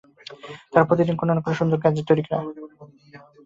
তারা 0.71 0.87
প্রতিদিন 0.89 1.15
কোনো 1.17 1.31
না 1.33 1.41
কোনো 1.41 1.55
সুন্দর 1.59 1.77
সুন্দর 1.77 1.81
গ্যাজেট 1.81 2.05
তৈরি 2.09 2.23
করে। 2.23 2.41